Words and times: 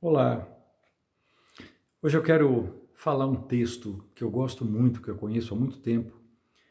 Olá! 0.00 0.48
Hoje 2.00 2.16
eu 2.16 2.22
quero 2.22 2.88
falar 2.94 3.26
um 3.26 3.34
texto 3.34 4.08
que 4.14 4.22
eu 4.22 4.30
gosto 4.30 4.64
muito, 4.64 5.02
que 5.02 5.08
eu 5.08 5.18
conheço 5.18 5.52
há 5.52 5.58
muito 5.58 5.80
tempo, 5.80 6.16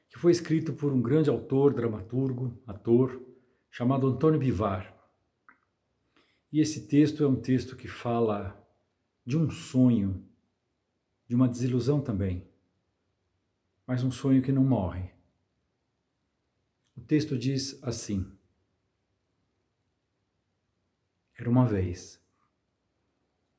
que 0.10 0.18
foi 0.18 0.32
escrito 0.32 0.72
por 0.72 0.94
um 0.94 1.02
grande 1.02 1.30
autor, 1.30 1.74
dramaturgo, 1.74 2.58
ator, 2.66 3.22
chamado 3.70 4.08
Antônio 4.08 4.40
Bivar. 4.40 4.98
E 6.54 6.62
esse 6.62 6.88
texto 6.88 7.22
é 7.22 7.28
um 7.28 7.36
texto 7.36 7.76
que 7.76 7.90
fala 7.90 8.66
de 9.26 9.38
um 9.38 9.50
sonho, 9.50 10.26
de 11.28 11.36
uma 11.36 11.50
desilusão 11.50 12.00
também, 12.00 12.48
mas 13.86 14.06
um 14.06 14.12
sonho 14.12 14.42
que 14.42 14.54
não 14.54 14.64
morre. 14.64 15.12
O 16.96 17.02
texto 17.02 17.38
diz 17.38 17.78
assim: 17.84 18.26
Era 21.38 21.50
uma 21.50 21.66
vez 21.66 22.26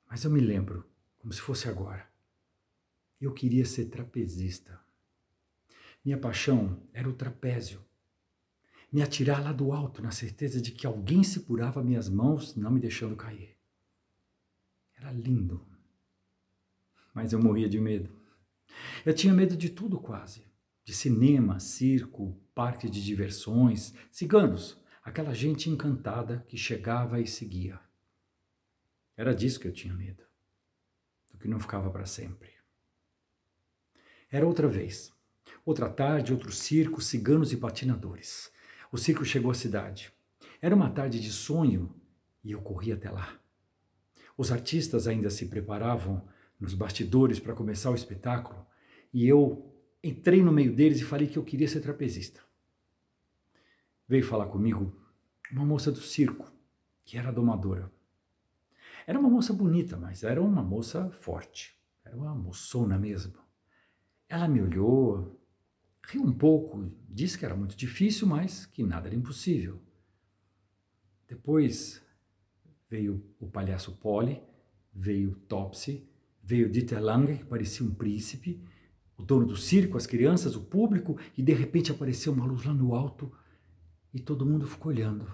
mas 0.08 0.24
eu 0.24 0.30
me 0.30 0.40
lembro, 0.40 0.84
como 1.18 1.32
se 1.32 1.40
fosse 1.40 1.68
agora. 1.68 2.08
Eu 3.20 3.32
queria 3.32 3.64
ser 3.64 3.86
trapezista. 3.86 4.80
Minha 6.04 6.18
paixão 6.18 6.80
era 6.92 7.08
o 7.08 7.12
trapézio. 7.12 7.84
Me 8.90 9.02
atirar 9.02 9.42
lá 9.42 9.52
do 9.52 9.72
alto 9.72 10.00
na 10.00 10.10
certeza 10.10 10.60
de 10.60 10.72
que 10.72 10.86
alguém 10.86 11.22
segurava 11.22 11.84
minhas 11.84 12.08
mãos, 12.08 12.56
não 12.56 12.70
me 12.70 12.80
deixando 12.80 13.16
cair. 13.16 13.56
Era 14.96 15.12
lindo. 15.12 15.66
Mas 17.12 17.32
eu 17.32 17.38
morria 17.38 17.68
de 17.68 17.78
medo. 17.78 18.10
Eu 19.04 19.12
tinha 19.12 19.34
medo 19.34 19.56
de 19.56 19.68
tudo 19.68 19.98
quase. 19.98 20.46
De 20.84 20.94
cinema, 20.94 21.60
circo, 21.60 22.40
parque 22.54 22.88
de 22.88 23.04
diversões, 23.04 23.92
ciganos, 24.10 24.80
aquela 25.04 25.34
gente 25.34 25.68
encantada 25.68 26.44
que 26.48 26.56
chegava 26.56 27.20
e 27.20 27.27
seguia. 27.27 27.78
Era 29.18 29.34
disso 29.34 29.58
que 29.58 29.66
eu 29.66 29.72
tinha 29.72 29.92
medo, 29.92 30.22
do 31.33 31.38
que 31.38 31.48
não 31.48 31.58
ficava 31.58 31.91
para 31.91 32.06
sempre. 32.06 32.50
Era 34.30 34.47
outra 34.47 34.69
vez, 34.69 35.12
outra 35.66 35.91
tarde, 35.91 36.33
outro 36.33 36.52
circo, 36.52 37.02
ciganos 37.02 37.52
e 37.52 37.56
patinadores. 37.56 38.52
O 38.92 38.96
circo 38.96 39.24
chegou 39.24 39.50
à 39.50 39.55
cidade. 39.55 40.14
Era 40.62 40.72
uma 40.72 40.89
tarde 40.89 41.19
de 41.19 41.33
sonho 41.33 42.00
e 42.44 42.52
eu 42.52 42.62
corri 42.62 42.92
até 42.92 43.11
lá. 43.11 43.36
Os 44.36 44.52
artistas 44.52 45.08
ainda 45.08 45.30
se 45.30 45.46
preparavam 45.46 46.24
nos 46.61 46.72
bastidores 46.72 47.41
para 47.41 47.56
começar 47.56 47.91
o 47.91 47.96
espetáculo 47.96 48.64
e 49.12 49.27
eu 49.27 49.74
entrei 50.00 50.44
no 50.44 50.52
meio 50.52 50.72
deles 50.72 51.00
e 51.00 51.05
falei 51.05 51.27
que 51.27 51.36
eu 51.36 51.44
queria 51.44 51.66
ser 51.66 51.80
trapezista. 51.80 52.41
Veio 54.06 54.24
falar 54.24 54.46
comigo 54.46 54.96
uma 55.50 55.66
moça 55.66 55.91
do 55.91 56.00
circo, 56.00 56.52
que 57.05 57.19
era 57.19 57.33
domadora. 57.33 57.97
Era 59.09 59.19
uma 59.19 59.31
moça 59.31 59.55
bonita, 59.55 59.97
mas 59.97 60.23
era 60.23 60.42
uma 60.42 60.62
moça 60.62 61.11
forte. 61.11 61.75
Era 62.05 62.14
uma 62.14 62.34
moçona 62.34 62.98
mesmo. 62.98 63.39
Ela 64.28 64.47
me 64.47 64.61
olhou, 64.61 65.41
riu 66.06 66.23
um 66.23 66.33
pouco, 66.34 66.92
disse 67.09 67.39
que 67.39 67.47
era 67.47 67.56
muito 67.56 67.75
difícil, 67.75 68.27
mas 68.27 68.67
que 68.67 68.83
nada 68.83 69.09
era 69.09 69.17
impossível. 69.17 69.81
Depois 71.27 72.03
veio 72.91 73.25
o 73.41 73.47
palhaço 73.47 73.97
Polly, 73.97 74.42
veio 74.92 75.36
Topsy, 75.48 76.06
veio 76.42 76.70
Dieter 76.70 77.03
Lange, 77.03 77.39
que 77.39 77.47
parecia 77.47 77.86
um 77.86 77.95
príncipe, 77.95 78.62
o 79.17 79.23
dono 79.23 79.47
do 79.47 79.56
circo, 79.56 79.97
as 79.97 80.06
crianças, 80.06 80.55
o 80.55 80.67
público, 80.67 81.19
e 81.34 81.42
de 81.42 81.55
repente 81.55 81.91
apareceu 81.91 82.31
uma 82.31 82.45
luz 82.45 82.62
lá 82.62 82.75
no 82.75 82.95
alto 82.95 83.33
e 84.12 84.20
todo 84.20 84.45
mundo 84.45 84.67
ficou 84.67 84.92
olhando. 84.92 85.27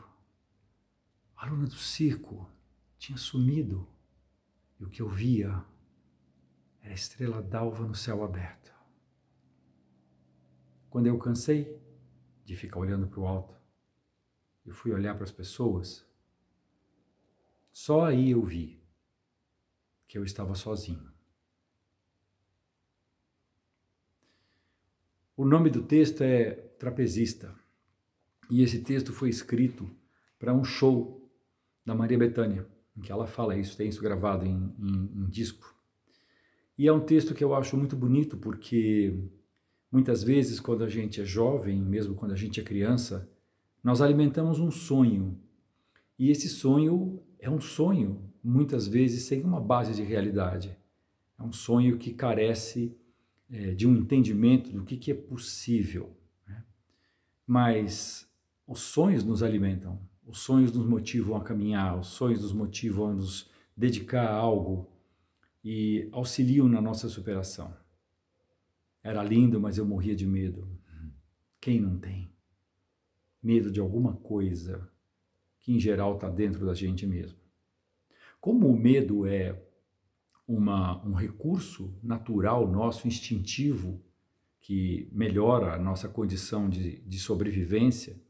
A 1.35 1.47
luna 1.47 1.67
do 1.67 1.75
circo, 1.75 2.54
tinha 3.05 3.19
sumido 3.19 3.87
e 4.81 4.85
o 4.85 4.89
que 4.89 5.03
eu 5.03 5.09
via 5.09 5.63
era 6.81 6.91
a 6.91 6.95
estrela 6.95 7.43
d'alva 7.43 7.87
no 7.87 7.95
céu 7.95 8.25
aberto. 8.25 8.73
Quando 10.89 11.07
eu 11.07 11.19
cansei 11.19 11.79
de 12.47 12.57
ficar 12.57 12.79
olhando 12.79 13.07
para 13.07 13.21
o 13.21 13.27
alto, 13.27 13.55
eu 14.65 14.73
fui 14.73 14.91
olhar 14.91 15.15
para 15.15 15.25
as 15.25 15.31
pessoas, 15.31 16.07
só 17.71 18.07
aí 18.07 18.31
eu 18.31 18.43
vi 18.43 18.83
que 20.07 20.17
eu 20.17 20.25
estava 20.25 20.55
sozinho. 20.55 21.13
O 25.37 25.45
nome 25.45 25.69
do 25.69 25.83
texto 25.83 26.23
é 26.23 26.53
Trapezista 26.79 27.55
e 28.51 28.63
esse 28.63 28.83
texto 28.83 29.13
foi 29.13 29.29
escrito 29.29 29.95
para 30.39 30.55
um 30.55 30.65
show 30.65 31.31
da 31.85 31.95
Maria 31.95 32.17
Bethânia 32.17 32.74
que 33.03 33.11
ela 33.11 33.27
fala 33.27 33.57
isso, 33.57 33.77
tem 33.77 33.89
isso 33.89 34.03
gravado 34.03 34.47
em, 34.47 34.73
em, 34.79 35.11
em 35.15 35.29
disco. 35.29 35.75
E 36.77 36.89
é 36.89 36.93
um 36.93 37.01
texto 37.01 37.35
que 37.35 37.43
eu 37.43 37.55
acho 37.55 37.77
muito 37.77 37.97
bonito 37.97 38.37
porque 38.37 39.17
muitas 39.91 40.23
vezes 40.23 40.59
quando 40.59 40.83
a 40.85 40.89
gente 40.89 41.21
é 41.21 41.25
jovem, 41.25 41.81
mesmo 41.81 42.15
quando 42.15 42.33
a 42.33 42.37
gente 42.37 42.61
é 42.61 42.65
criança, 42.65 43.29
nós 43.83 44.01
alimentamos 44.01 44.59
um 44.59 44.71
sonho. 44.71 45.39
E 46.19 46.31
esse 46.31 46.49
sonho 46.49 47.21
é 47.39 47.51
um 47.51 47.61
sonho, 47.61 48.33
muitas 48.43 48.89
vezes 48.89 49.25
sem 49.25 49.43
uma 49.43 49.61
base 49.61 49.95
de 49.95 50.03
realidade. 50.03 50.77
É 51.39 51.43
um 51.43 51.53
sonho 51.53 51.99
que 51.99 52.13
carece 52.13 52.97
é, 53.51 53.73
de 53.73 53.87
um 53.87 53.95
entendimento 53.95 54.71
do 54.71 54.85
que, 54.85 54.97
que 54.97 55.11
é 55.11 55.15
possível. 55.15 56.17
Né? 56.47 56.65
Mas 57.47 58.29
os 58.67 58.81
sonhos 58.81 59.23
nos 59.23 59.43
alimentam, 59.43 60.01
os 60.27 60.41
sonhos 60.41 60.73
nos 60.73 60.87
motivam 60.87 61.37
a 61.37 61.43
caminhar, 61.43 61.99
os 61.99 62.09
sonhos 62.09 62.43
nos 62.43 62.53
motivam 62.53 63.11
a 63.11 63.13
nos 63.13 63.51
dedicar 63.77 64.27
a 64.27 64.35
algo 64.35 64.91
e 65.63 66.09
auxiliam 66.13 66.69
na 66.69 66.81
nossa 66.81 67.09
superação. 67.09 67.75
Era 69.03 69.23
lindo, 69.23 69.61
mas 69.61 69.77
eu 69.77 69.85
morria 69.85 70.17
de 70.17 70.27
medo. 70.27 70.69
Quem 71.61 71.81
não 71.81 71.99
tem? 71.99 72.33
Medo 73.43 73.71
de 73.71 73.81
alguma 73.81 74.15
coisa 74.15 74.91
que, 75.61 75.73
em 75.73 75.81
geral, 75.81 76.15
está 76.15 76.29
dentro 76.29 76.65
da 76.65 76.75
gente 76.75 77.07
mesmo. 77.07 77.39
Como 78.41 78.69
o 78.69 78.79
medo 78.79 79.27
é 79.27 79.63
uma, 80.47 81.03
um 81.07 81.15
recurso 81.15 81.95
natural 82.03 82.71
nosso, 82.71 83.09
instintivo, 83.09 84.03
que 84.61 85.09
melhora 85.13 85.75
a 85.75 85.79
nossa 85.79 86.09
condição 86.09 86.69
de, 86.69 87.01
de 87.01 87.19
sobrevivência, 87.19 88.23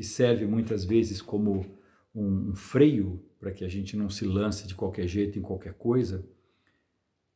que 0.00 0.06
serve 0.06 0.46
muitas 0.46 0.82
vezes 0.82 1.20
como 1.20 1.66
um, 2.14 2.48
um 2.48 2.54
freio 2.54 3.22
para 3.38 3.52
que 3.52 3.62
a 3.62 3.68
gente 3.68 3.98
não 3.98 4.08
se 4.08 4.24
lance 4.24 4.66
de 4.66 4.74
qualquer 4.74 5.06
jeito 5.06 5.38
em 5.38 5.42
qualquer 5.42 5.74
coisa, 5.74 6.26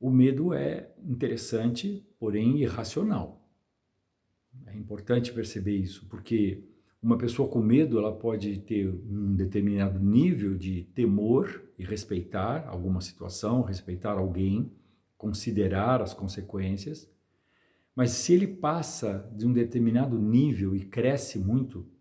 o 0.00 0.10
medo 0.10 0.54
é 0.54 0.90
interessante, 1.06 2.02
porém 2.18 2.62
irracional. 2.62 3.46
É 4.66 4.74
importante 4.74 5.30
perceber 5.30 5.76
isso, 5.76 6.06
porque 6.08 6.64
uma 7.02 7.18
pessoa 7.18 7.46
com 7.50 7.60
medo 7.60 7.98
ela 7.98 8.16
pode 8.16 8.58
ter 8.60 8.88
um 8.88 9.36
determinado 9.36 10.00
nível 10.00 10.56
de 10.56 10.84
temor 10.94 11.62
e 11.78 11.84
respeitar 11.84 12.66
alguma 12.66 13.02
situação, 13.02 13.60
respeitar 13.60 14.12
alguém, 14.12 14.72
considerar 15.18 16.00
as 16.00 16.14
consequências, 16.14 17.12
mas 17.94 18.12
se 18.12 18.32
ele 18.32 18.46
passa 18.46 19.30
de 19.36 19.46
um 19.46 19.52
determinado 19.52 20.18
nível 20.18 20.74
e 20.74 20.82
cresce 20.82 21.38
muito, 21.38 21.92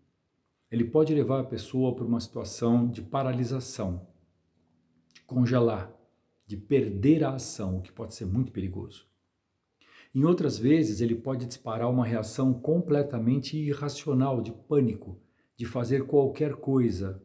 ele 0.74 0.84
pode 0.84 1.14
levar 1.14 1.38
a 1.38 1.44
pessoa 1.44 1.94
para 1.94 2.04
uma 2.04 2.18
situação 2.18 2.88
de 2.88 3.00
paralisação, 3.00 4.04
de 5.12 5.20
congelar, 5.20 5.88
de 6.44 6.56
perder 6.56 7.22
a 7.22 7.34
ação, 7.34 7.78
o 7.78 7.80
que 7.80 7.92
pode 7.92 8.12
ser 8.12 8.24
muito 8.24 8.50
perigoso. 8.50 9.06
Em 10.12 10.24
outras 10.24 10.58
vezes, 10.58 11.00
ele 11.00 11.14
pode 11.14 11.46
disparar 11.46 11.88
uma 11.88 12.04
reação 12.04 12.52
completamente 12.52 13.56
irracional, 13.56 14.42
de 14.42 14.50
pânico, 14.50 15.16
de 15.56 15.64
fazer 15.64 16.06
qualquer 16.06 16.56
coisa 16.56 17.22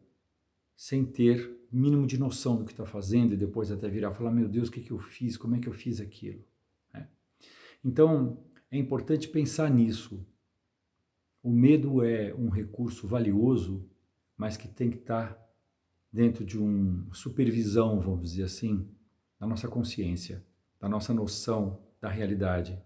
sem 0.76 1.04
ter 1.04 1.52
mínimo 1.72 2.06
de 2.06 2.18
noção 2.18 2.56
do 2.56 2.64
que 2.64 2.70
está 2.70 2.86
fazendo 2.86 3.34
e 3.34 3.36
depois 3.36 3.72
até 3.72 3.88
virar 3.88 4.12
e 4.12 4.14
falar: 4.14 4.30
Meu 4.30 4.48
Deus, 4.48 4.68
o 4.68 4.70
que, 4.70 4.80
que 4.80 4.92
eu 4.92 4.98
fiz? 5.00 5.36
Como 5.36 5.56
é 5.56 5.58
que 5.58 5.68
eu 5.68 5.72
fiz 5.72 6.00
aquilo? 6.00 6.44
É. 6.94 7.04
Então, 7.84 8.38
é 8.70 8.78
importante 8.78 9.26
pensar 9.26 9.68
nisso. 9.68 10.24
O 11.42 11.50
medo 11.50 12.04
é 12.04 12.34
um 12.34 12.50
recurso 12.50 13.08
valioso, 13.08 13.88
mas 14.36 14.56
que 14.58 14.68
tem 14.68 14.90
que 14.90 14.98
estar 14.98 15.38
dentro 16.12 16.44
de 16.44 16.58
uma 16.58 17.14
supervisão, 17.14 18.00
vamos 18.00 18.30
dizer 18.30 18.44
assim, 18.44 18.86
da 19.38 19.46
nossa 19.46 19.66
consciência, 19.66 20.44
da 20.78 20.88
nossa 20.88 21.14
noção 21.14 21.78
da 22.00 22.10
realidade. 22.10 22.78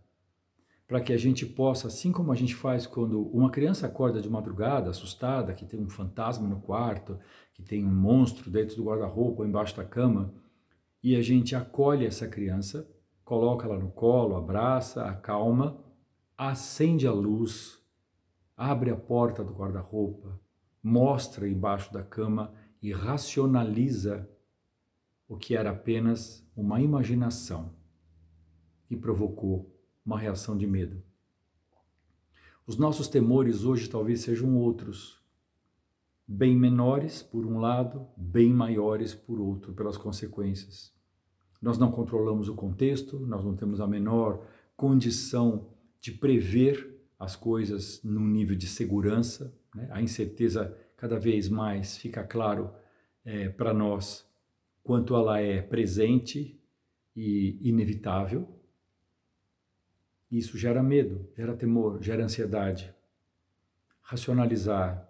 Para 0.87 1.01
que 1.01 1.13
a 1.13 1.17
gente 1.17 1.45
possa, 1.47 1.89
assim 1.89 2.13
como 2.13 2.31
a 2.31 2.37
gente 2.37 2.55
faz 2.55 2.87
quando 2.87 3.23
uma 3.29 3.51
criança 3.51 3.87
acorda 3.87 4.21
de 4.21 4.31
madrugada, 4.31 4.91
assustada, 4.91 5.55
que 5.55 5.65
tem 5.65 5.81
um 5.81 5.89
fantasma 5.89 6.47
no 6.47 6.61
quarto, 6.61 7.19
que 7.55 7.63
tem 7.63 7.85
um 7.85 7.95
monstro 7.95 8.51
dentro 8.51 8.77
do 8.77 8.85
guarda-roupa 8.85 9.43
ou 9.43 9.49
embaixo 9.49 9.77
da 9.77 9.85
cama, 9.85 10.33
e 11.03 11.17
a 11.17 11.23
gente 11.23 11.57
acolhe 11.57 12.07
essa 12.07 12.29
criança, 12.29 12.89
coloca 13.25 13.67
ela 13.67 13.79
no 13.79 13.91
colo, 13.91 14.37
abraça, 14.37 15.05
acalma, 15.07 15.83
acende 16.37 17.07
a 17.07 17.13
luz 17.13 17.84
abre 18.57 18.91
a 18.91 18.97
porta 18.97 19.43
do 19.43 19.53
guarda-roupa, 19.53 20.41
mostra 20.83 21.49
embaixo 21.49 21.93
da 21.93 22.03
cama 22.03 22.53
e 22.81 22.93
racionaliza 22.93 24.29
o 25.27 25.37
que 25.37 25.57
era 25.57 25.71
apenas 25.71 26.47
uma 26.55 26.81
imaginação 26.81 27.75
e 28.91 28.97
provocou 28.97 29.75
uma 30.05 30.19
reação 30.19 30.57
de 30.57 30.67
medo. 30.67 31.03
Os 32.67 32.77
nossos 32.77 33.09
temores 33.09 33.65
hoje 33.65 33.89
talvez 33.89 34.21
sejam 34.21 34.57
outros, 34.57 35.23
bem 36.27 36.57
menores 36.57 37.23
por 37.23 37.45
um 37.45 37.59
lado, 37.59 38.07
bem 38.17 38.53
maiores 38.53 39.15
por 39.15 39.41
outro, 39.41 39.73
pelas 39.75 39.97
consequências. 39.97 40.95
Nós 41.61 41.79
não 41.79 41.91
controlamos 41.91 42.49
o 42.49 42.55
contexto, 42.55 43.19
nós 43.21 43.45
não 43.45 43.57
temos 43.57 43.81
a 43.81 43.87
menor 43.87 44.47
condição 44.77 45.69
de 46.01 46.13
prever 46.13 46.94
as 47.19 47.37
coisas 47.37 48.03
num 48.03 48.27
nível 48.27 48.57
de 48.57 48.67
segurança. 48.67 49.55
Né? 49.75 49.89
A 49.91 50.03
incerteza 50.03 50.77
cada 50.97 51.19
vez 51.19 51.49
mais 51.49 51.97
fica 51.97 52.25
claro 52.25 52.73
é, 53.25 53.49
para 53.49 53.73
nós 53.73 54.29
quanto 54.83 55.15
ela 55.15 55.41
é 55.41 55.63
presente 55.63 56.61
e 57.17 57.59
inevitável. 57.63 58.49
Isso 60.31 60.59
gera 60.59 60.83
medo, 60.83 61.29
gera 61.37 61.57
temor, 61.57 62.03
gera 62.03 62.25
ansiedade. 62.25 62.95
Racionalizar, 64.03 65.09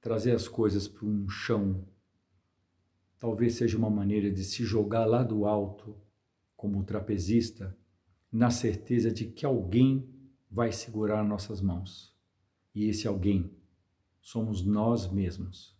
trazer 0.00 0.32
as 0.32 0.46
coisas 0.46 0.86
para 0.86 1.06
um 1.06 1.28
chão, 1.28 1.86
talvez 3.18 3.54
seja 3.54 3.78
uma 3.78 3.88
maneira 3.88 4.30
de 4.30 4.44
se 4.44 4.64
jogar 4.64 5.06
lá 5.06 5.22
do 5.22 5.46
alto, 5.46 5.96
como 6.54 6.84
trapezista, 6.84 7.74
na 8.30 8.50
certeza 8.50 9.10
de 9.10 9.26
que 9.26 9.46
alguém 9.46 10.13
vai 10.54 10.70
segurar 10.70 11.24
nossas 11.24 11.60
mãos. 11.60 12.16
E 12.72 12.84
esse 12.84 13.08
alguém 13.08 13.52
somos 14.20 14.64
nós 14.64 15.10
mesmos. 15.10 15.76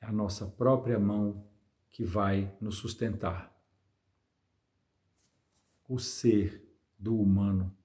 É 0.00 0.06
a 0.06 0.12
nossa 0.12 0.46
própria 0.46 0.98
mão 0.98 1.46
que 1.90 2.02
vai 2.02 2.56
nos 2.58 2.76
sustentar. 2.76 3.54
O 5.86 5.98
ser 5.98 6.66
do 6.98 7.20
humano 7.20 7.76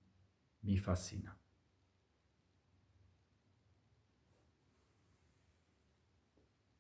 me 0.63 0.77
fascina. 0.77 1.37